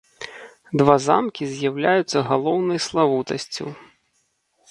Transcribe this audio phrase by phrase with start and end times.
[0.81, 3.65] Два замкі з'яўляюцца галоўнай славутасцю.